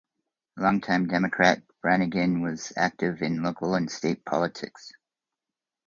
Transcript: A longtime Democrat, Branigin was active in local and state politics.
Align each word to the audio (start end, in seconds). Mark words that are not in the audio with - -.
A 0.57 0.63
longtime 0.63 1.05
Democrat, 1.05 1.61
Branigin 1.83 2.41
was 2.41 2.73
active 2.75 3.21
in 3.21 3.43
local 3.43 3.75
and 3.75 3.87
state 3.91 4.25
politics. 4.25 4.93